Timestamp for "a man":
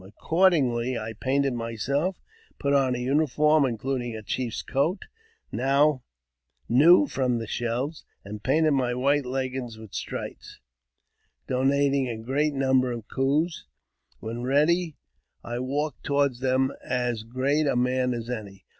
17.67-18.15